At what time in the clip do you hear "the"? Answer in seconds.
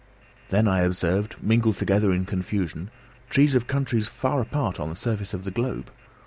4.89-4.95, 5.43-5.51